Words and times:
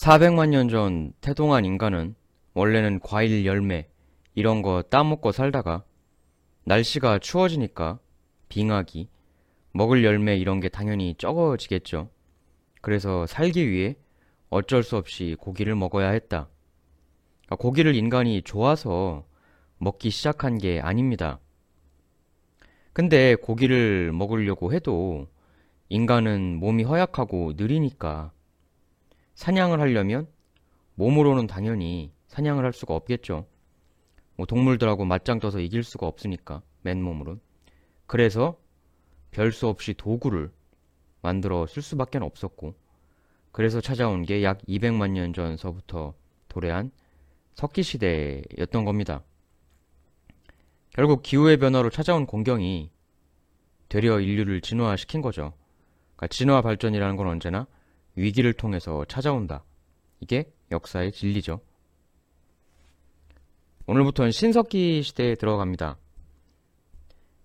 400만 0.00 0.48
년 0.48 0.70
전 0.70 1.12
태동한 1.20 1.66
인간은 1.66 2.14
원래는 2.54 3.00
과일 3.00 3.44
열매 3.44 3.86
이런 4.34 4.62
거 4.62 4.80
따먹고 4.80 5.30
살다가 5.30 5.84
날씨가 6.64 7.18
추워지니까 7.18 7.98
빙하기, 8.48 9.10
먹을 9.72 10.02
열매 10.02 10.38
이런 10.38 10.58
게 10.60 10.70
당연히 10.70 11.14
적어지겠죠. 11.18 12.08
그래서 12.80 13.26
살기 13.26 13.70
위해 13.70 13.94
어쩔 14.48 14.82
수 14.82 14.96
없이 14.96 15.36
고기를 15.38 15.74
먹어야 15.74 16.08
했다. 16.12 16.48
그러니까 17.44 17.56
고기를 17.56 17.94
인간이 17.94 18.40
좋아서 18.40 19.26
먹기 19.76 20.08
시작한 20.08 20.56
게 20.56 20.80
아닙니다. 20.80 21.40
근데 22.94 23.34
고기를 23.34 24.12
먹으려고 24.14 24.72
해도 24.72 25.28
인간은 25.90 26.56
몸이 26.56 26.84
허약하고 26.84 27.52
느리니까 27.58 28.32
사냥을 29.40 29.80
하려면 29.80 30.28
몸으로는 30.96 31.46
당연히 31.46 32.12
사냥을 32.26 32.62
할 32.62 32.74
수가 32.74 32.94
없겠죠. 32.94 33.46
뭐 34.36 34.44
동물들하고 34.44 35.06
맞짱 35.06 35.38
떠서 35.40 35.60
이길 35.60 35.82
수가 35.82 36.06
없으니까 36.06 36.60
맨몸으론. 36.82 37.40
그래서 38.06 38.58
별 39.30 39.50
수 39.50 39.66
없이 39.66 39.94
도구를 39.94 40.52
만들어 41.22 41.66
쓸 41.66 41.82
수밖에 41.82 42.18
없었고 42.18 42.74
그래서 43.50 43.80
찾아온 43.80 44.24
게 44.26 44.42
약 44.42 44.58
200만 44.68 45.12
년 45.12 45.32
전서부터 45.32 46.12
도래한 46.48 46.90
석기 47.54 47.82
시대였던 47.82 48.84
겁니다. 48.84 49.24
결국 50.90 51.22
기후의 51.22 51.56
변화로 51.56 51.88
찾아온 51.88 52.26
공경이 52.26 52.90
되려 53.88 54.20
인류를 54.20 54.60
진화시킨 54.60 55.22
거죠. 55.22 55.54
그러니까 56.16 56.26
진화 56.26 56.60
발전이라는 56.60 57.16
건 57.16 57.26
언제나 57.26 57.66
위기를 58.16 58.52
통해서 58.52 59.04
찾아온다. 59.06 59.64
이게 60.20 60.52
역사의 60.70 61.12
진리죠. 61.12 61.60
오늘부터는 63.86 64.30
신석기 64.30 65.02
시대에 65.02 65.34
들어갑니다. 65.34 65.96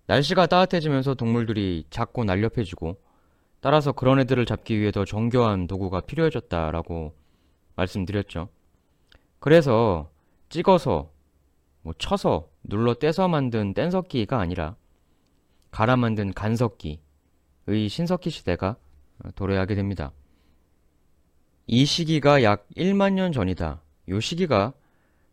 날씨가 0.07 0.45
따뜻해지면서 0.45 1.15
동물들이 1.15 1.85
작고 1.89 2.23
날렵해지고 2.23 3.01
따라서 3.61 3.91
그런 3.91 4.19
애들을 4.19 4.45
잡기 4.45 4.79
위해 4.79 4.91
더 4.91 5.05
정교한 5.05 5.65
도구가 5.65 6.01
필요해졌다라고 6.01 7.15
말씀드렸죠. 7.75 8.49
그래서 9.39 10.11
찍어서 10.49 11.11
뭐 11.81 11.93
쳐서 11.97 12.49
눌러 12.63 12.93
떼서 12.93 13.27
만든 13.27 13.73
뗀석기가 13.73 14.39
아니라 14.39 14.75
갈아 15.71 15.95
만든 15.95 16.31
간석기의 16.33 16.99
신석기 17.89 18.29
시대가 18.29 18.75
도래하게 19.33 19.75
됩니다. 19.75 20.11
이 21.67 21.85
시기가 21.85 22.43
약 22.43 22.67
1만 22.77 23.13
년 23.13 23.31
전이다. 23.31 23.81
이 24.07 24.19
시기가 24.21 24.73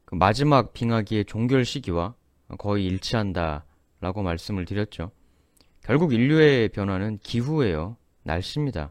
그 0.05 0.15
마지막 0.15 0.73
빙하기의 0.73 1.27
종결 1.27 1.65
시기와 1.65 2.15
거의 2.59 2.87
일치한다 2.87 3.65
라고 4.01 4.23
말씀을 4.23 4.65
드렸죠. 4.65 5.11
결국 5.83 6.13
인류의 6.13 6.71
변화는 6.71 7.19
기후예요. 7.23 7.97
날씨입니다. 8.23 8.91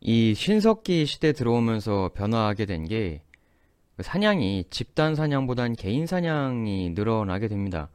이 0.00 0.34
신석기 0.34 1.06
시대 1.06 1.32
들어오면서 1.32 2.10
변화하게 2.14 2.66
된 2.66 2.84
게 2.86 3.22
사냥이 3.98 4.64
집단 4.70 5.14
사냥보단 5.14 5.74
개인 5.74 6.06
사냥이 6.06 6.90
늘어나게 6.90 7.48
됩니다. 7.48 7.90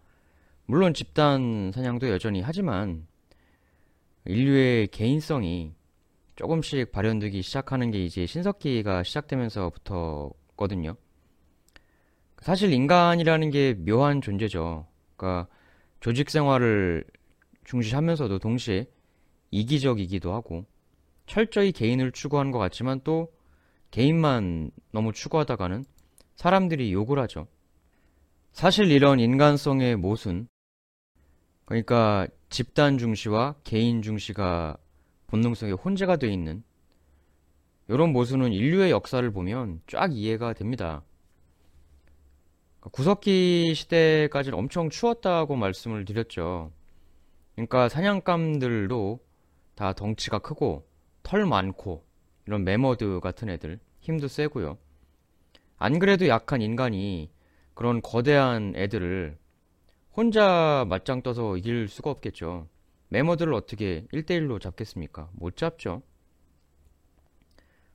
물론 0.65 0.93
집단 0.93 1.71
사냥도 1.73 2.09
여전히 2.09 2.41
하지만 2.41 3.07
인류의 4.25 4.87
개인성이 4.87 5.73
조금씩 6.35 6.91
발현되기 6.91 7.41
시작하는 7.41 7.91
게 7.91 8.03
이제 8.03 8.25
신석기가 8.25 9.03
시작되면서부터거든요. 9.03 10.95
사실 12.41 12.73
인간이라는 12.73 13.49
게 13.51 13.73
묘한 13.73 14.21
존재죠. 14.21 14.85
그러니까 15.15 15.47
조직 16.01 16.29
생활을 16.29 17.05
중시하면서도 17.63 18.39
동시에 18.39 18.87
이기적이기도 19.51 20.33
하고 20.33 20.65
철저히 21.25 21.71
개인을 21.71 22.11
추구하는 22.11 22.51
것 22.51 22.59
같지만 22.59 23.01
또 23.03 23.33
개인만 23.91 24.71
너무 24.91 25.13
추구하다가는 25.13 25.85
사람들이 26.35 26.91
욕을 26.91 27.17
하죠. 27.19 27.47
사실 28.51 28.91
이런 28.91 29.19
인간성의 29.19 29.95
모순, 29.95 30.47
그러니까 31.65 32.27
집단 32.49 32.97
중시와 32.97 33.55
개인 33.63 34.01
중시가 34.01 34.77
본능성에 35.27 35.71
혼재가 35.71 36.17
되어 36.17 36.29
있는 36.29 36.63
이런 37.87 38.11
모순은 38.11 38.51
인류의 38.51 38.91
역사를 38.91 39.29
보면 39.31 39.81
쫙 39.87 40.11
이해가 40.13 40.53
됩니다. 40.53 41.03
구석기 42.91 43.73
시대까지는 43.73 44.57
엄청 44.57 44.89
추웠다고 44.89 45.55
말씀을 45.55 46.05
드렸죠. 46.05 46.71
그러니까 47.55 47.89
사냥감들도 47.89 49.19
다 49.75 49.93
덩치가 49.93 50.39
크고 50.39 50.87
털 51.23 51.45
많고 51.45 52.05
이런 52.45 52.63
매머드 52.63 53.19
같은 53.21 53.49
애들 53.49 53.79
힘도 54.01 54.27
세고요. 54.27 54.77
안 55.77 55.99
그래도 55.99 56.27
약한 56.27 56.61
인간이 56.61 57.31
그런 57.73 58.01
거대한 58.01 58.73
애들을 58.75 59.37
혼자 60.11 60.85
맞짱 60.87 61.21
떠서 61.21 61.57
이길 61.57 61.87
수가 61.87 62.09
없겠죠. 62.09 62.67
매머들을 63.09 63.53
어떻게 63.53 64.05
1대1로 64.13 64.59
잡겠습니까? 64.59 65.29
못 65.33 65.55
잡죠. 65.57 66.01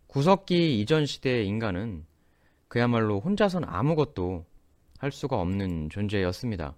구석기 0.06 0.80
이전 0.80 1.06
시대의 1.06 1.46
인간은 1.46 2.04
그야말로 2.68 3.20
혼자선 3.20 3.64
아무것도 3.64 4.44
할 4.98 5.12
수가 5.12 5.40
없는 5.40 5.90
존재였습니다. 5.90 6.74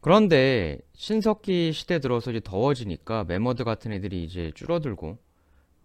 그런데 0.00 0.80
신석기 0.94 1.72
시대 1.72 2.00
들어서 2.00 2.32
이제 2.32 2.40
더워지니까 2.42 3.24
매머드 3.24 3.62
같은 3.62 3.92
애들이 3.92 4.24
이제 4.24 4.50
줄어들고 4.54 5.16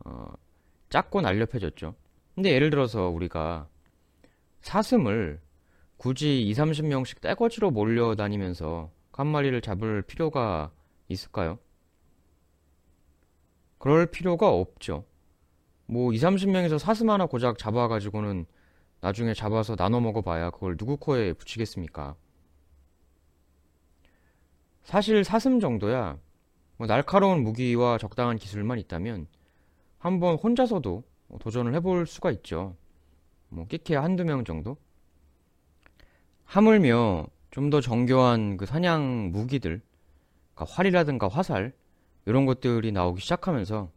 어, 0.06 0.34
작고 0.90 1.22
날렵해졌죠. 1.22 1.94
근데 2.34 2.52
예를 2.52 2.70
들어서 2.72 3.10
우리가 3.10 3.68
사슴을 4.62 5.40
굳이 5.98 6.42
2, 6.48 6.54
30명씩 6.54 7.22
떼거지로 7.22 7.72
몰려다니면서 7.72 8.92
한 9.12 9.28
마리를 9.28 9.60
잡을 9.62 10.04
필요가 10.04 10.72
있을까요? 11.08 11.58
그럴 13.80 14.06
필요가 14.06 14.50
없죠. 14.50 15.06
뭐 15.88 16.14
2, 16.14 16.18
30명에서 16.18 16.78
사슴 16.78 17.10
하나 17.10 17.26
고작 17.26 17.58
잡아가지고는 17.58 18.46
나중에 19.02 19.34
잡아서 19.34 19.76
나눠 19.76 20.00
먹어봐야 20.00 20.52
그걸 20.52 20.78
누구 20.78 20.98
코에 20.98 21.34
붙이겠습니까? 21.34 22.16
사실 24.84 25.24
사슴 25.24 25.60
정도야 25.60 26.18
뭐 26.78 26.88
날카로운 26.88 27.44
무기와 27.44 27.98
적당한 27.98 28.38
기술만 28.38 28.80
있다면 28.80 29.28
한번 29.98 30.36
혼자서도 30.36 31.04
도전을 31.40 31.74
해볼 31.76 32.06
수가 32.06 32.32
있죠. 32.32 32.76
뭐 33.50 33.66
끼케야 33.66 34.04
한두 34.04 34.24
명 34.24 34.46
정도? 34.46 34.78
하물며 36.48 37.28
좀 37.52 37.70
더 37.70 37.82
정교한 37.82 38.58
그 38.58 38.66
사냥 38.66 39.32
무기들, 39.32 39.82
그러니까 40.54 40.76
활이라든가 40.76 41.28
화살 41.28 41.74
이런 42.26 42.46
것들이 42.46 42.92
나오기 42.92 43.22
시작하면서 43.22 43.92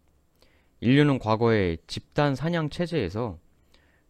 인류는 0.81 1.19
과거의 1.19 1.79
집단 1.87 2.35
사냥 2.35 2.71
체제에서 2.71 3.39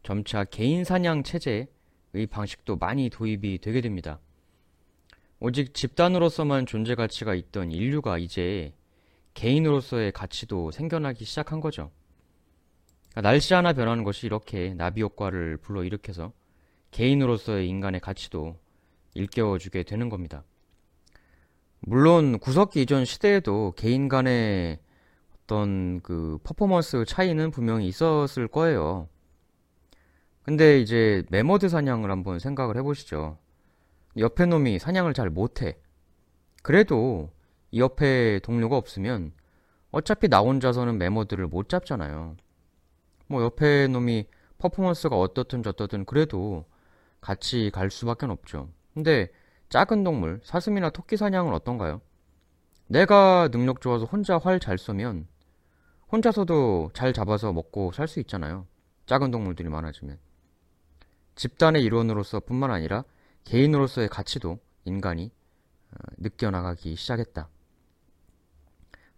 점차 0.02 0.44
개인 0.44 0.84
사냥 0.84 1.22
체제의 1.22 2.26
방식도 2.30 2.76
많이 2.76 3.10
도입이 3.10 3.58
되게 3.58 3.80
됩니다. 3.80 4.20
오직 5.40 5.74
집단으로서만 5.74 6.66
존재 6.66 6.94
가치가 6.94 7.34
있던 7.34 7.72
인류가 7.72 8.18
이제 8.18 8.72
개인으로서의 9.34 10.12
가치도 10.12 10.70
생겨나기 10.70 11.24
시작한 11.24 11.60
거죠. 11.60 11.90
그러니까 13.10 13.22
날씨 13.22 13.52
하나 13.52 13.72
변하는 13.72 14.04
것이 14.04 14.26
이렇게 14.26 14.75
나비 14.75 15.02
효과를 15.02 15.56
불러일으켜서 15.56 16.32
개인으로서의 16.90 17.69
인간의 17.69 18.00
가치도 18.00 18.56
일깨워주게 19.14 19.82
되는 19.84 20.08
겁니다. 20.08 20.44
물론 21.81 22.38
구석기 22.38 22.82
이전 22.82 23.04
시대에도 23.04 23.72
개인 23.76 24.08
간의 24.08 24.78
어떤 25.50 26.00
그 26.02 26.38
퍼포먼스 26.44 27.04
차이는 27.04 27.50
분명히 27.50 27.87
있었을 27.88 28.48
거예요. 28.48 29.08
근데 30.42 30.81
이제 30.81 31.25
매머드 31.31 31.69
사냥을 31.69 32.10
한번 32.10 32.38
생각을 32.38 32.76
해보시죠. 32.76 33.38
옆에 34.16 34.46
놈이 34.46 34.78
사냥을 34.78 35.14
잘 35.14 35.31
못해. 35.31 35.78
그래도 36.62 37.31
이 37.70 37.81
옆에 37.81 38.40
동료가 38.40 38.76
없으면 38.76 39.32
어차피 39.90 40.28
나 40.28 40.40
혼자서는 40.40 40.98
매머드를 40.99 41.46
못 41.46 41.69
잡잖아요. 41.69 42.36
뭐 43.26 43.43
옆에 43.43 43.86
놈이 43.88 44.26
퍼포먼스가 44.58 45.19
어떻든 45.19 45.62
저떻든 45.62 46.04
그래도 46.04 46.64
같이 47.20 47.70
갈 47.72 47.90
수밖에 47.90 48.26
없죠. 48.26 48.70
근데 48.94 49.28
작은 49.69 50.05
동물, 50.05 50.40
사슴이나 50.44 50.90
토끼 50.90 51.17
사냥은 51.17 51.52
어떤가요? 51.52 52.00
내가 52.88 53.49
능력 53.49 53.81
좋아서 53.81 54.05
혼자 54.05 54.38
활 54.38 54.58
잘 54.58 54.78
쏘면 54.78 55.26
혼자서도 56.11 56.90
잘 56.93 57.12
잡아서 57.12 57.52
먹고 57.52 57.93
살 57.93 58.08
수 58.08 58.19
있잖아요. 58.20 58.67
작은 59.06 59.31
동물들이 59.31 59.69
많아지면. 59.69 60.19
집단의 61.37 61.82
일원으로서 61.84 62.40
뿐만 62.40 62.70
아니라 62.70 63.05
개인으로서의 63.44 64.08
가치도 64.08 64.58
인간이 64.84 65.31
어, 65.93 65.96
느껴나가기 66.19 66.96
시작했다. 66.96 67.49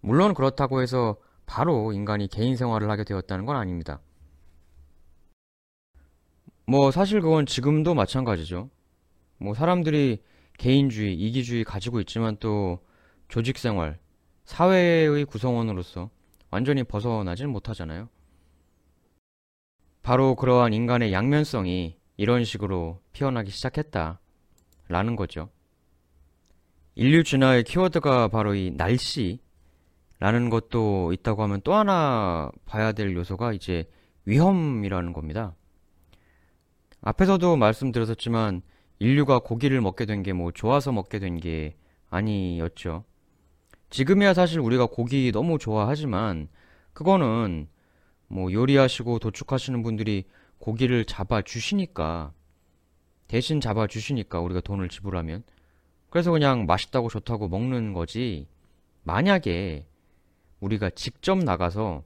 물론 0.00 0.34
그렇다고 0.34 0.82
해서 0.82 1.16
바로 1.46 1.93
인간이 1.93 2.28
개인 2.28 2.56
생활을 2.56 2.90
하게 2.90 3.04
되었다는 3.04 3.46
건 3.46 3.56
아닙니다. 3.56 4.00
뭐 6.72 6.90
사실 6.90 7.20
그건 7.20 7.44
지금도 7.44 7.92
마찬가지죠. 7.92 8.70
뭐 9.36 9.52
사람들이 9.52 10.22
개인주의, 10.56 11.14
이기주의 11.14 11.64
가지고 11.64 12.00
있지만 12.00 12.38
또 12.40 12.78
조직 13.28 13.58
생활, 13.58 13.98
사회의 14.46 15.26
구성원으로서 15.26 16.08
완전히 16.50 16.82
벗어나질 16.82 17.46
못하잖아요. 17.46 18.08
바로 20.02 20.34
그러한 20.34 20.72
인간의 20.72 21.12
양면성이 21.12 21.98
이런 22.16 22.42
식으로 22.42 23.02
피어나기 23.12 23.50
시작했다. 23.50 24.18
라는 24.88 25.14
거죠. 25.14 25.50
인류 26.94 27.22
진화의 27.22 27.64
키워드가 27.64 28.28
바로 28.28 28.54
이 28.54 28.70
날씨라는 28.70 30.48
것도 30.48 31.12
있다고 31.12 31.42
하면 31.42 31.60
또 31.64 31.75
하나 31.75 32.50
봐야 32.64 32.92
될 32.92 33.14
요소가 33.14 33.52
이제 33.52 33.84
위험이라는 34.25 35.12
겁니다. 35.12 35.54
앞에서도 37.02 37.56
말씀드렸었지만 37.56 38.62
인류가 38.99 39.40
고기를 39.40 39.81
먹게 39.81 40.06
된 40.06 40.22
게 40.22 40.32
뭐 40.32 40.52
좋아서 40.52 40.93
먹게 40.93 41.19
된 41.19 41.38
게 41.40 41.76
아니었죠. 42.10 43.04
지금이야 43.90 44.34
사실 44.34 44.60
우리가 44.60 44.87
고기 44.87 45.32
너무 45.32 45.58
좋아하지만 45.58 46.49
그거는 46.93 47.69
뭐 48.28 48.52
요리하시고 48.52 49.19
도축하시는 49.19 49.82
분들이 49.82 50.25
고기를 50.58 51.04
잡아 51.04 51.43
주시니까 51.43 52.32
대신 53.28 53.60
잡아 53.60 53.87
주시니까 53.87 54.40
우리가 54.40 54.60
돈을 54.60 54.88
지불하면 54.88 55.43
그래서 56.10 56.31
그냥 56.31 56.66
맛있다고 56.66 57.08
좋다고 57.08 57.49
먹는 57.49 57.93
거지 57.94 58.46
만약에 59.04 59.87
우리가 60.60 60.90
직접 60.90 61.38
나가서 61.38 62.04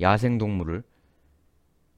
야생동물을 0.00 0.82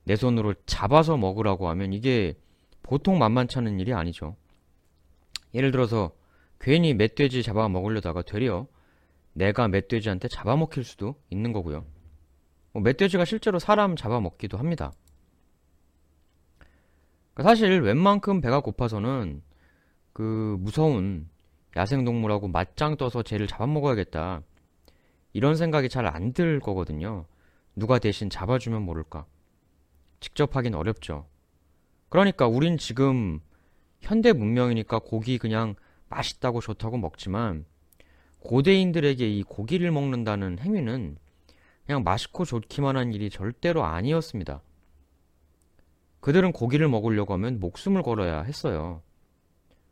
내 0.08 0.16
손으로 0.16 0.54
잡아서 0.64 1.18
먹으라고 1.18 1.68
하면 1.68 1.92
이게 1.92 2.34
보통 2.82 3.18
만만찮은 3.18 3.78
일이 3.78 3.92
아니죠. 3.92 4.36
예를 5.52 5.70
들어서 5.70 6.12
괜히 6.58 6.94
멧돼지 6.94 7.42
잡아 7.42 7.68
먹으려다가 7.68 8.22
되려 8.22 8.66
내가 9.34 9.68
멧돼지한테 9.68 10.28
잡아먹힐 10.28 10.82
수도 10.82 11.20
있는 11.28 11.52
거고요. 11.52 11.84
뭐 12.72 12.82
멧돼지가 12.82 13.26
실제로 13.26 13.58
사람 13.58 13.96
잡아먹기도 13.96 14.56
합니다. 14.56 14.92
그러니까 17.34 17.50
사실 17.50 17.82
웬만큼 17.82 18.40
배가 18.40 18.60
고파서는 18.60 19.42
그 20.14 20.56
무서운 20.60 21.28
야생동물하고 21.76 22.48
맞짱 22.48 22.96
떠서 22.96 23.22
쟤를 23.22 23.46
잡아먹어야겠다. 23.46 24.40
이런 25.34 25.54
생각이 25.54 25.90
잘 25.90 26.06
안 26.06 26.32
들 26.32 26.60
거거든요. 26.60 27.26
누가 27.76 27.98
대신 27.98 28.30
잡아주면 28.30 28.80
모를까. 28.82 29.26
직접 30.20 30.56
하긴 30.56 30.74
어렵죠. 30.74 31.26
그러니까 32.08 32.46
우린 32.46 32.78
지금 32.78 33.40
현대 34.00 34.32
문명이니까 34.32 35.00
고기 35.00 35.38
그냥 35.38 35.74
맛있다고 36.08 36.60
좋다고 36.60 36.98
먹지만 36.98 37.66
고대인들에게 38.40 39.28
이 39.28 39.42
고기를 39.42 39.90
먹는다는 39.90 40.58
행위는 40.58 41.18
그냥 41.84 42.04
맛있고 42.04 42.44
좋기만 42.44 42.96
한 42.96 43.12
일이 43.12 43.30
절대로 43.30 43.84
아니었습니다. 43.84 44.62
그들은 46.20 46.52
고기를 46.52 46.88
먹으려고 46.88 47.32
하면 47.34 47.60
목숨을 47.60 48.02
걸어야 48.02 48.42
했어요. 48.42 49.02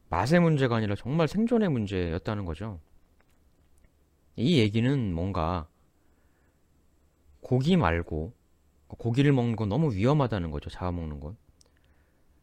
맛의 0.09 0.41
문제가 0.41 0.77
아니라 0.77 0.95
정말 0.95 1.29
생존의 1.29 1.69
문제였다는 1.71 2.45
거죠. 2.45 2.81
이 4.37 4.59
얘기는 4.59 5.15
뭔가 5.15 5.67
고기 7.41 7.77
말고 7.77 8.35
고기를 8.89 9.33
먹는 9.33 9.57
건 9.57 9.69
너무 9.69 9.95
위험하다는 9.95 10.51
거죠. 10.51 10.71
잡아 10.71 10.91
먹는 10.93 11.21
건. 11.21 11.37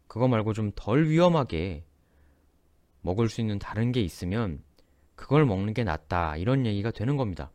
그거 0.07 0.27
말고 0.27 0.53
좀 0.53 0.71
덜 0.75 1.07
위험하게 1.07 1.85
먹을 3.01 3.29
수 3.29 3.41
있는 3.41 3.59
다른 3.59 3.91
게 3.91 4.01
있으면 4.01 4.63
그걸 5.15 5.45
먹는 5.45 5.73
게 5.73 5.83
낫다. 5.83 6.37
이런 6.37 6.65
얘기가 6.65 6.91
되는 6.91 7.17
겁니다. 7.17 7.51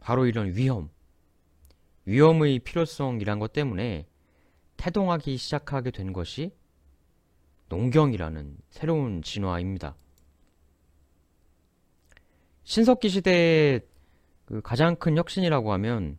바로 0.00 0.26
이런 0.26 0.54
위험. 0.54 0.90
위험의 2.04 2.60
필요성이란 2.60 3.38
것 3.38 3.52
때문에 3.52 4.06
태동하기 4.76 5.36
시작하게 5.36 5.90
된 5.90 6.12
것이 6.12 6.52
농경이라는 7.68 8.56
새로운 8.70 9.22
진화입니다. 9.22 9.96
신석기 12.64 13.08
시대의 13.08 13.80
그 14.46 14.60
가장 14.62 14.96
큰 14.96 15.16
혁신이라고 15.16 15.72
하면 15.72 16.18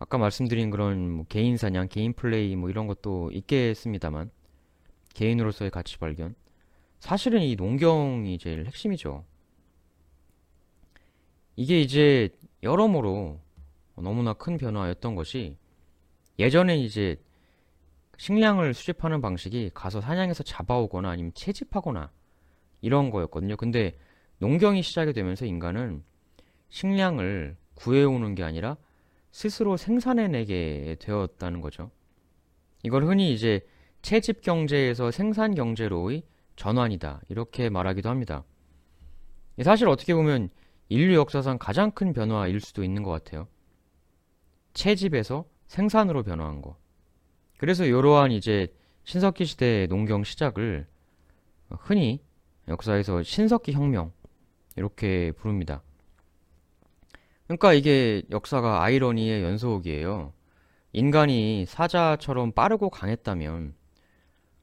아까 0.00 0.16
말씀드린 0.16 0.70
그런 0.70 1.10
뭐 1.10 1.26
개인 1.28 1.58
사냥, 1.58 1.86
개인 1.86 2.14
플레이 2.14 2.56
뭐 2.56 2.70
이런 2.70 2.86
것도 2.86 3.30
있겠습니다만 3.32 4.30
개인으로서의 5.14 5.70
가치 5.70 5.98
발견. 5.98 6.34
사실은 6.98 7.42
이 7.42 7.54
농경이 7.54 8.38
제일 8.38 8.64
핵심이죠. 8.66 9.24
이게 11.54 11.80
이제 11.82 12.30
여러모로 12.62 13.38
너무나 13.96 14.32
큰 14.32 14.56
변화였던 14.56 15.14
것이 15.14 15.58
예전엔 16.38 16.78
이제 16.78 17.16
식량을 18.16 18.72
수집하는 18.72 19.20
방식이 19.20 19.70
가서 19.74 20.00
사냥해서 20.00 20.42
잡아오거나 20.42 21.10
아니면 21.10 21.32
채집하거나 21.34 22.10
이런 22.80 23.10
거였거든요. 23.10 23.56
근데 23.58 23.98
농경이 24.38 24.82
시작이 24.82 25.12
되면서 25.12 25.44
인간은 25.44 26.02
식량을 26.70 27.56
구해오는 27.74 28.34
게 28.34 28.42
아니라 28.42 28.78
스스로 29.30 29.76
생산해내게 29.76 30.96
되었다는 31.00 31.60
거죠. 31.60 31.90
이걸 32.82 33.04
흔히 33.04 33.32
이제 33.32 33.60
채집 34.02 34.40
경제에서 34.40 35.10
생산 35.10 35.54
경제로의 35.54 36.22
전환이다. 36.56 37.20
이렇게 37.28 37.68
말하기도 37.68 38.08
합니다. 38.08 38.44
사실 39.62 39.88
어떻게 39.88 40.14
보면 40.14 40.48
인류 40.88 41.14
역사상 41.14 41.58
가장 41.58 41.90
큰 41.90 42.12
변화일 42.12 42.60
수도 42.60 42.82
있는 42.82 43.02
것 43.02 43.10
같아요. 43.10 43.46
채집에서 44.74 45.44
생산으로 45.66 46.22
변화한 46.22 46.62
거. 46.62 46.76
그래서 47.58 47.84
이러한 47.84 48.32
이제 48.32 48.74
신석기 49.04 49.44
시대의 49.44 49.86
농경 49.88 50.24
시작을 50.24 50.86
흔히 51.68 52.22
역사에서 52.68 53.22
신석기 53.22 53.72
혁명 53.72 54.12
이렇게 54.76 55.32
부릅니다. 55.32 55.82
그러니까 57.50 57.72
이게 57.72 58.22
역사가 58.30 58.80
아이러니의 58.84 59.42
연속이에요. 59.42 60.32
인간이 60.92 61.66
사자처럼 61.66 62.52
빠르고 62.52 62.90
강했다면 62.90 63.74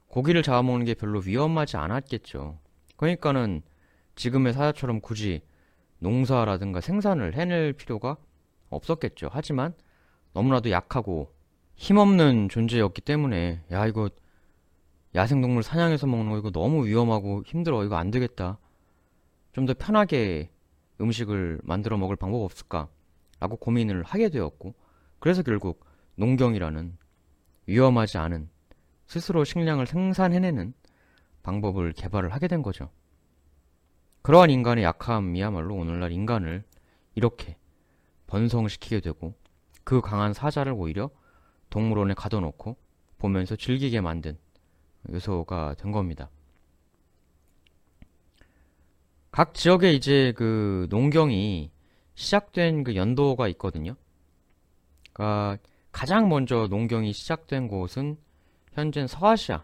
고기를 0.07 0.41
잡아먹는 0.41 0.85
게 0.85 0.93
별로 0.93 1.19
위험하지 1.19 1.75
않았겠죠. 1.75 2.57
그러니까는 2.95 3.61
지금의 4.15 4.53
사자처럼 4.53 5.01
굳이 5.01 5.41
농사라든가 5.99 6.79
생산을 6.79 7.33
해낼 7.35 7.73
필요가 7.73 8.15
없었겠죠. 8.69 9.27
하지만 9.33 9.73
너무나도 10.31 10.71
약하고 10.71 11.33
힘없는 11.75 12.47
존재였기 12.47 13.01
때문에 13.01 13.63
야 13.69 13.85
이거 13.85 14.09
야생동물 15.13 15.61
사냥해서 15.61 16.07
먹는 16.07 16.31
거 16.31 16.37
이거 16.37 16.51
너무 16.51 16.85
위험하고 16.87 17.43
힘들어 17.45 17.83
이거 17.83 17.97
안 17.97 18.11
되겠다. 18.11 18.59
좀 19.51 19.65
더 19.65 19.73
편하게 19.73 20.51
음식을 20.99 21.61
만들어 21.63 21.97
먹을 21.97 22.15
방법 22.15 22.41
없을까? 22.43 22.89
라고 23.39 23.55
고민을 23.57 24.03
하게 24.03 24.29
되었고, 24.29 24.73
그래서 25.19 25.43
결국 25.43 25.85
농경이라는 26.15 26.97
위험하지 27.67 28.17
않은 28.17 28.49
스스로 29.05 29.43
식량을 29.43 29.87
생산해내는 29.87 30.73
방법을 31.43 31.93
개발을 31.93 32.33
하게 32.33 32.47
된 32.47 32.61
거죠. 32.61 32.89
그러한 34.21 34.49
인간의 34.49 34.83
약함이야말로 34.83 35.75
오늘날 35.75 36.11
인간을 36.11 36.63
이렇게 37.15 37.55
번성시키게 38.27 38.99
되고 38.99 39.33
그 39.83 40.01
강한 40.01 40.33
사자를 40.33 40.73
오히려 40.73 41.09
동물원에 41.69 42.13
가둬놓고 42.13 42.75
보면서 43.17 43.55
즐기게 43.55 44.01
만든 44.01 44.37
요소가 45.09 45.75
된 45.75 45.91
겁니다. 45.91 46.29
각 49.37 49.53
지역에 49.53 49.93
이제 49.93 50.33
그 50.35 50.87
농경이 50.89 51.69
시작된 52.15 52.83
그 52.83 52.95
연도가 52.95 53.47
있거든요. 53.49 53.95
그러니까 55.13 55.59
가장 55.91 56.27
먼저 56.27 56.65
농경이 56.65 57.13
시작된 57.13 57.67
곳은 57.67 58.17
현재 58.73 59.05
서아시아 59.05 59.63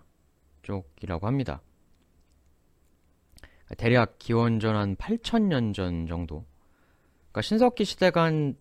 쪽이라고 0.62 1.26
합니다. 1.26 1.64
대략 3.76 4.20
기원전 4.20 4.76
한 4.76 4.96
8천년 4.96 5.74
전 5.74 6.06
정도. 6.06 6.46
그러니까 7.32 7.42
신석기 7.42 7.84
시대가 7.84 8.26
한 8.26 8.56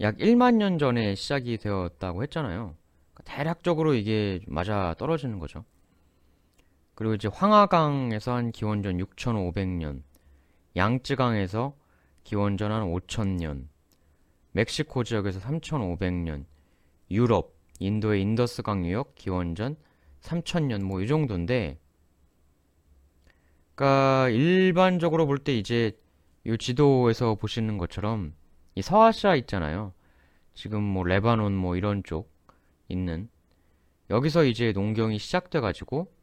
약 0.00 0.18
1만 0.18 0.54
년 0.54 0.78
전에 0.78 1.16
시작이 1.16 1.58
되었다고 1.58 2.22
했잖아요. 2.22 2.76
그러니까 3.12 3.34
대략적으로 3.34 3.94
이게 3.94 4.38
맞아 4.46 4.94
떨어지는 4.96 5.40
거죠. 5.40 5.64
그리고 6.98 7.14
이제 7.14 7.28
황하강에서 7.28 8.34
한 8.34 8.50
기원전 8.50 8.98
6,500년, 8.98 10.02
양쯔강에서 10.74 11.76
기원전 12.24 12.72
한 12.72 12.82
5,000년, 12.82 13.68
멕시코 14.50 15.04
지역에서 15.04 15.38
3,500년, 15.38 16.44
유럽, 17.12 17.54
인도의 17.78 18.20
인더스강 18.22 18.84
유역 18.84 19.14
기원전 19.14 19.76
3,000년 20.22 20.82
뭐 20.82 21.00
이 21.00 21.06
정도인데 21.06 21.78
그러니까 23.76 24.28
일반적으로 24.30 25.26
볼 25.28 25.38
때 25.38 25.56
이제 25.56 25.96
이 26.42 26.58
지도에서 26.58 27.36
보시는 27.36 27.78
것처럼 27.78 28.34
이 28.74 28.82
서아시아 28.82 29.36
있잖아요. 29.36 29.92
지금 30.52 30.82
뭐 30.82 31.04
레바논 31.04 31.54
뭐 31.54 31.76
이런 31.76 32.02
쪽 32.02 32.28
있는 32.88 33.28
여기서 34.10 34.42
이제 34.42 34.72
농경이 34.72 35.20
시작돼 35.20 35.60
가지고 35.60 36.17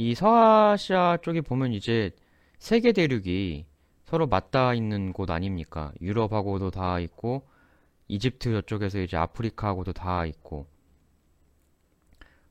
이 0.00 0.14
서아시아 0.14 1.16
쪽에 1.22 1.40
보면 1.40 1.72
이제 1.72 2.12
세계 2.60 2.92
대륙이 2.92 3.66
서로 4.04 4.28
맞닿아 4.28 4.72
있는 4.72 5.12
곳 5.12 5.28
아닙니까? 5.28 5.92
유럽하고도 6.00 6.70
다 6.70 7.00
있고 7.00 7.48
이집트 8.06 8.52
저쪽에서 8.52 9.00
이제 9.00 9.16
아프리카하고도 9.16 9.94
다 9.94 10.24
있고 10.24 10.68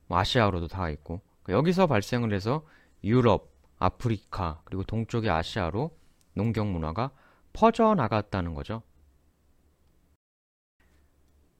뭐 0.08 0.18
아시아로도 0.18 0.68
다 0.68 0.90
있고 0.90 1.22
여기서 1.48 1.86
발생을 1.86 2.34
해서 2.34 2.66
유럽, 3.02 3.50
아프리카 3.78 4.60
그리고 4.66 4.82
동쪽의 4.82 5.30
아시아로 5.30 5.96
농경 6.34 6.70
문화가 6.70 7.12
퍼져 7.54 7.94
나갔다는 7.94 8.52
거죠. 8.52 8.82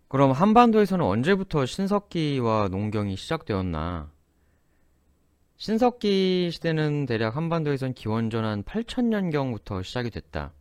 그럼 0.09 0.33
한반도에서는 0.33 1.03
언제부터 1.03 1.65
신석기와 1.65 2.69
농경이 2.69 3.17
시작되었나? 3.17 4.18
신석기 5.59 6.53
시대는 6.53 7.07
대략 7.07 7.37
한반도에선 7.37 7.93
기원전 7.93 8.45
한 8.45 8.63
8000년경부터 8.63 9.83
시작이 9.83 10.09
됐다. 10.09 10.53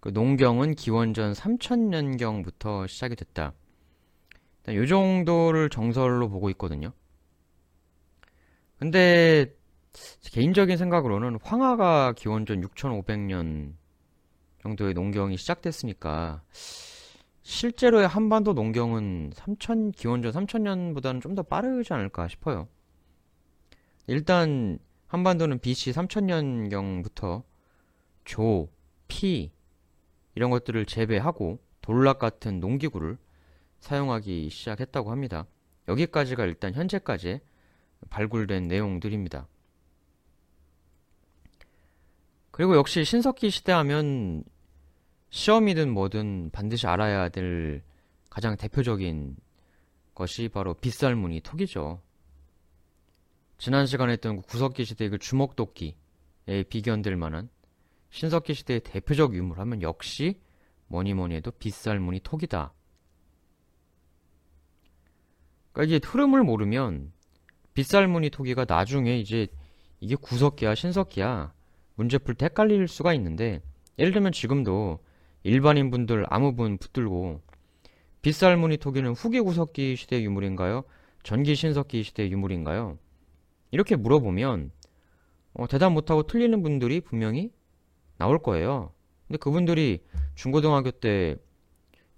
그 0.00 0.10
농경은 0.10 0.74
기원전 0.74 1.32
3000년경부터 1.32 2.86
시작이 2.86 3.16
됐다. 3.16 3.54
이 4.68 4.86
정도를 4.86 5.70
정설로 5.70 6.28
보고 6.28 6.50
있거든요. 6.50 6.92
근데 8.78 9.54
개인적인 10.24 10.76
생각으로는 10.76 11.38
황하가 11.42 12.12
기원전 12.12 12.60
6500년 12.60 13.72
정도의 14.62 14.92
농경이 14.92 15.38
시작됐으니까 15.38 16.42
실제로의 17.42 18.06
한반도 18.06 18.52
농경은 18.52 19.32
3000 19.34 19.92
기원전 19.92 20.32
3000년보다는 20.32 21.22
좀 21.22 21.34
더 21.34 21.42
빠르지 21.42 21.94
않을까 21.94 22.28
싶어요. 22.28 22.68
일단 24.10 24.80
한반도는 25.06 25.60
BC 25.60 25.92
3000년경부터 25.92 27.44
조, 28.24 28.68
피 29.06 29.52
이런 30.34 30.50
것들을 30.50 30.84
재배하고 30.84 31.60
돌락 31.80 32.18
같은 32.18 32.58
농기구를 32.58 33.18
사용하기 33.78 34.50
시작했다고 34.50 35.12
합니다. 35.12 35.46
여기까지가 35.86 36.44
일단 36.44 36.74
현재까지 36.74 37.38
발굴된 38.08 38.66
내용들입니다. 38.66 39.46
그리고 42.50 42.74
역시 42.74 43.04
신석기 43.04 43.50
시대 43.50 43.70
하면 43.70 44.42
시험이든 45.28 45.88
뭐든 45.88 46.50
반드시 46.50 46.88
알아야 46.88 47.28
될 47.28 47.84
가장 48.28 48.56
대표적인 48.56 49.36
것이 50.16 50.48
바로 50.48 50.74
빗살무늬 50.74 51.42
톡이죠. 51.42 52.02
지난 53.60 53.84
시간에 53.84 54.12
했던 54.12 54.36
그 54.36 54.42
구석기 54.46 54.86
시대의 54.86 55.10
그 55.10 55.18
주먹도끼에 55.18 55.94
비견될 56.70 57.14
만한 57.16 57.50
신석기 58.08 58.54
시대의 58.54 58.80
대표적 58.80 59.34
유물 59.34 59.58
하면 59.58 59.82
역시 59.82 60.40
뭐니 60.86 61.12
뭐니 61.12 61.34
해도 61.34 61.50
빗살무늬 61.50 62.20
톡이다. 62.20 62.72
그러니까 65.72 65.94
이게 65.94 66.00
흐름을 66.02 66.42
모르면 66.42 67.12
빗살무늬 67.74 68.30
토기가 68.30 68.64
나중에 68.66 69.18
이제 69.18 69.46
이게 70.00 70.14
구석기야 70.14 70.74
신석기야 70.74 71.52
문제 71.96 72.16
풀 72.16 72.36
때 72.36 72.46
헷갈릴 72.46 72.88
수가 72.88 73.12
있는데 73.12 73.60
예를 73.98 74.14
들면 74.14 74.32
지금도 74.32 75.00
일반인 75.42 75.90
분들 75.90 76.24
아무 76.30 76.54
분 76.54 76.78
붙들고 76.78 77.42
빗살무늬 78.22 78.78
토기는 78.78 79.12
후기 79.12 79.38
구석기 79.38 79.96
시대 79.96 80.22
유물인가요? 80.22 80.84
전기 81.22 81.54
신석기 81.54 82.02
시대 82.04 82.26
유물인가요? 82.30 82.98
이렇게 83.70 83.96
물어보면 83.96 84.70
어, 85.54 85.66
대답 85.66 85.92
못하고 85.92 86.24
틀리는 86.24 86.62
분들이 86.62 87.00
분명히 87.00 87.52
나올 88.16 88.42
거예요. 88.42 88.92
근데 89.26 89.38
그분들이 89.38 90.04
중고등학교 90.34 90.90
때 90.90 91.36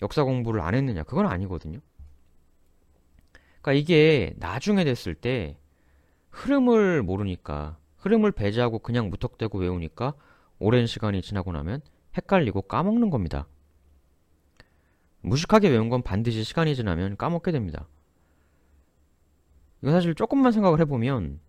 역사 0.01 0.25
공부를 0.25 0.61
안 0.61 0.75
했느냐? 0.75 1.05
그건 1.05 1.27
아니거든요. 1.27 1.79
그러니까 3.61 3.73
이게 3.75 4.35
나중에 4.39 4.85
됐을 4.85 5.15
때 5.15 5.57
흐름을 6.31 7.03
모르니까 7.03 7.79
흐름을 7.99 8.33
배제하고 8.33 8.81
그냥 8.81 9.11
무턱대고 9.11 9.59
외우니까 9.59 10.15
오랜 10.59 10.87
시간이 10.87 11.23
지나고 11.23 11.53
나면 11.53 11.81
헷갈리고 12.17 12.63
까먹는 12.63 13.11
겁니다. 13.11 13.47
무식하게 15.21 15.69
외운 15.69 15.89
건 15.89 16.03
반드시 16.03 16.43
시간이 16.43 16.75
지나면 16.75 17.17
까먹게 17.17 17.53
됩니다. 17.53 17.87
이거 19.83 19.91
사실 19.91 20.15
조금만 20.15 20.53
생각을 20.53 20.81
해보면 20.81 21.41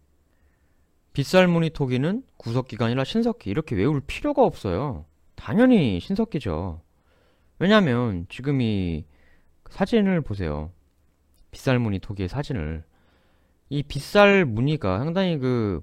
빗살무늬 1.14 1.70
토기는 1.70 2.24
구석기가 2.38 2.86
아니라 2.86 3.04
신석기 3.04 3.50
이렇게 3.50 3.76
외울 3.76 4.02
필요가 4.02 4.44
없어요. 4.44 5.06
당연히 5.36 6.00
신석기죠. 6.00 6.82
왜냐하면 7.60 8.26
지금 8.30 8.62
이 8.62 9.06
사진을 9.70 10.22
보세요. 10.22 10.72
빗살 11.52 11.80
무늬 11.80 12.00
토기의 12.00 12.30
사진을 12.30 12.84
이 13.70 13.84
빗살 13.84 14.46
무늬가 14.46 15.00
상당히 15.00 15.38
그 15.38 15.82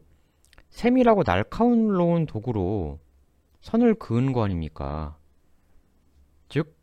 세밀하고 0.70 1.22
날카로운 1.24 2.26
도구로 2.26 2.98
선을 3.60 3.94
그은 3.94 4.32
거 4.32 4.44
아닙니까? 4.44 5.16
즉 6.48 6.76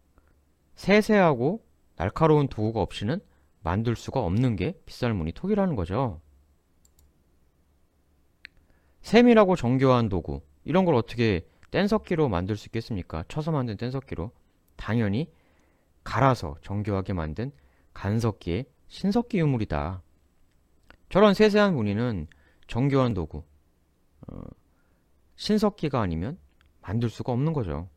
세세하고 0.75 1.65
날카로운 1.95 2.47
도구가 2.47 2.81
없이는 2.81 3.19
만들 3.67 3.97
수가 3.97 4.21
없는 4.21 4.55
게 4.55 4.79
빗살 4.85 5.13
무늬 5.13 5.33
토기라는 5.33 5.75
거죠. 5.75 6.21
세밀하고 9.01 9.57
정교한 9.57 10.07
도구 10.07 10.41
이런 10.63 10.85
걸 10.85 10.95
어떻게 10.95 11.45
뗀석기로 11.71 12.29
만들 12.29 12.55
수 12.55 12.69
있겠습니까? 12.69 13.25
쳐서 13.27 13.51
만든 13.51 13.75
뗀석기로 13.75 14.31
당연히 14.77 15.29
갈아서 16.05 16.55
정교하게 16.61 17.11
만든 17.11 17.51
간석기에 17.93 18.63
신석기 18.87 19.37
유물이다. 19.39 20.01
저런 21.09 21.33
세세한 21.33 21.75
무늬는 21.75 22.27
정교한 22.67 23.13
도구, 23.13 23.43
어, 24.27 24.41
신석기가 25.35 25.99
아니면 25.99 26.37
만들 26.79 27.09
수가 27.09 27.33
없는 27.33 27.51
거죠. 27.51 27.89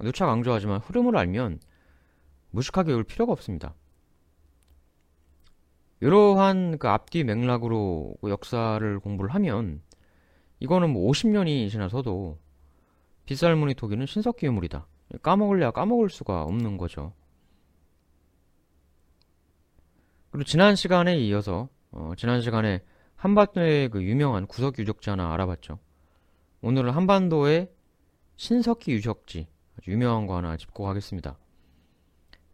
누차 0.00 0.26
강조하지만 0.26 0.80
흐름을 0.80 1.16
알면 1.16 1.60
무식하게 2.50 2.92
올 2.92 3.04
필요가 3.04 3.32
없습니다. 3.32 3.76
이러한 6.00 6.78
그 6.78 6.88
앞뒤 6.88 7.24
맥락으로 7.24 8.14
그 8.20 8.30
역사를 8.30 9.00
공부를 9.00 9.34
하면 9.34 9.82
이거는 10.60 10.90
뭐 10.90 11.10
50년이 11.10 11.70
지나서도 11.70 12.38
빗살무늬 13.26 13.74
토기는 13.74 14.06
신석기 14.06 14.46
유물이다. 14.46 14.86
까먹을래야 15.22 15.70
까먹을 15.70 16.08
수가 16.08 16.42
없는 16.42 16.76
거죠. 16.76 17.12
그리고 20.30 20.44
지난 20.44 20.76
시간에 20.76 21.18
이어서 21.18 21.68
어, 21.90 22.12
지난 22.16 22.42
시간에 22.42 22.82
한반도의 23.16 23.88
그 23.88 24.02
유명한 24.02 24.46
구석 24.46 24.78
유적지 24.78 25.10
하나 25.10 25.32
알아봤죠. 25.34 25.78
오늘은 26.60 26.92
한반도의 26.92 27.70
신석기 28.36 28.92
유적지 28.92 29.48
아주 29.76 29.90
유명한 29.90 30.26
거 30.26 30.36
하나 30.36 30.56
짚고 30.56 30.84
가겠습니다. 30.84 31.36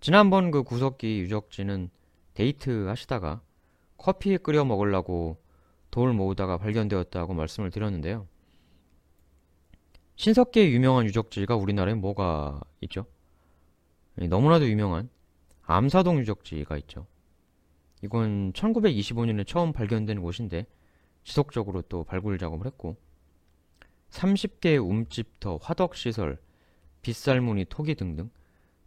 지난번 0.00 0.50
그 0.50 0.62
구석기 0.62 1.20
유적지는 1.20 1.90
데이트 2.34 2.86
하시다가 2.86 3.40
커피 3.96 4.36
끓여 4.38 4.64
먹으려고 4.64 5.42
돌 5.90 6.12
모으다가 6.12 6.58
발견되었다고 6.58 7.34
말씀을 7.34 7.70
드렸는데요. 7.70 8.26
신석기의 10.16 10.72
유명한 10.72 11.06
유적지가 11.06 11.56
우리나라에 11.56 11.94
뭐가 11.94 12.60
있죠? 12.82 13.06
너무나도 14.16 14.68
유명한 14.68 15.08
암사동 15.62 16.18
유적지가 16.18 16.76
있죠. 16.78 17.06
이건 18.02 18.52
1925년에 18.52 19.46
처음 19.46 19.72
발견된 19.72 20.20
곳인데 20.20 20.66
지속적으로 21.22 21.82
또 21.82 22.04
발굴 22.04 22.38
작업을 22.38 22.66
했고 22.66 22.96
30개의 24.10 24.84
움집터, 24.84 25.58
화덕시설, 25.62 26.38
빗살무늬, 27.02 27.66
토기 27.68 27.94
등등 27.94 28.30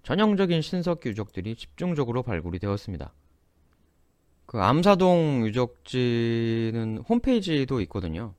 전형적인 0.03 0.61
신석기 0.61 1.09
유적들이 1.09 1.55
집중적으로 1.55 2.23
발굴이 2.23 2.59
되었습니다. 2.59 3.13
그 4.47 4.59
암사동 4.59 5.45
유적지는 5.45 6.99
홈페이지도 7.07 7.81
있거든요. 7.81 8.33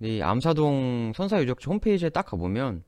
이 0.00 0.20
암사동 0.20 1.12
선사 1.14 1.40
유적지 1.40 1.68
홈페이지에 1.68 2.10
딱 2.10 2.26
가보면 2.26 2.82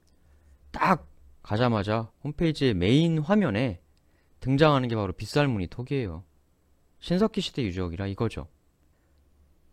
딱 0.72 1.06
가자마자 1.42 2.10
홈페이지의 2.24 2.74
메인 2.74 3.18
화면에 3.18 3.80
등장하는 4.40 4.88
게 4.88 4.96
바로 4.96 5.12
빗살무늬 5.12 5.68
톡이에요. 5.68 6.24
신석기 7.00 7.40
시대 7.40 7.62
유적이라 7.62 8.08
이거죠. 8.08 8.48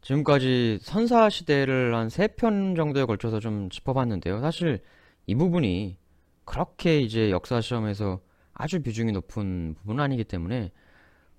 지금까지 0.01 0.79
선사 0.81 1.29
시대를 1.29 1.95
한 1.95 2.07
세 2.09 2.27
편 2.27 2.75
정도에 2.75 3.05
걸쳐서 3.05 3.39
좀 3.39 3.69
짚어봤는데요. 3.69 4.39
사실 4.41 4.81
이 5.27 5.35
부분이 5.35 5.97
그렇게 6.45 6.99
이제 7.01 7.31
역사 7.31 7.59
시험에서 7.61 8.21
아주 8.53 8.81
비중이 8.81 9.11
높은 9.13 9.75
부분은 9.79 10.03
아니기 10.03 10.23
때문에 10.23 10.71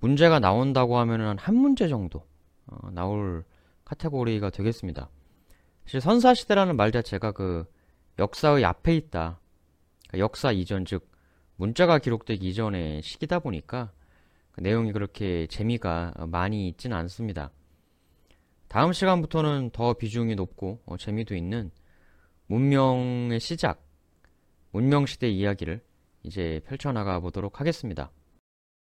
문제가 0.00 0.40
나온다고 0.40 0.99
하면 0.99 1.21
한한 1.38 1.54
문제 1.54 1.88
정도 1.88 2.25
어, 2.66 2.90
나올 2.90 3.45
카테고리가 3.85 4.50
되겠습니다. 4.50 5.09
사실 5.85 6.00
선사 6.00 6.35
시대라는 6.35 6.76
말 6.76 6.90
자체가 6.90 7.33
그 7.33 7.64
역사의 8.19 8.64
앞에 8.64 8.95
있다. 8.97 9.40
그러니까 10.09 10.19
역사 10.19 10.52
이전 10.52 10.85
즉 10.85 11.11
문자가 11.57 11.99
기록되기 11.99 12.49
이전의 12.49 13.02
시기다 13.02 13.40
보니까 13.40 13.92
그 14.52 14.61
내용이 14.61 14.92
그렇게 14.92 15.47
재미가 15.47 16.14
많이 16.28 16.69
있지는 16.69 16.97
않습니다. 16.97 17.50
다음 18.69 18.92
시간부터는 18.92 19.71
더 19.73 19.95
비중이 19.95 20.35
높고 20.37 20.80
어, 20.87 20.97
재미도 20.97 21.35
있는 21.35 21.71
문명의 22.47 23.38
시작, 23.40 23.85
문명시대 24.71 25.28
이야기를 25.28 25.83
이제 26.23 26.61
펼쳐나가 26.66 27.21
보도록 27.21 27.61
하겠습니다. 27.61 28.11